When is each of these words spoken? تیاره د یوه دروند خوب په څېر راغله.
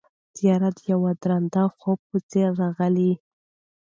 تیاره 0.35 0.69
د 0.77 0.79
یوه 0.91 1.11
دروند 1.23 1.55
خوب 1.79 1.99
په 2.09 2.17
څېر 2.29 2.49
راغله. 2.61 3.11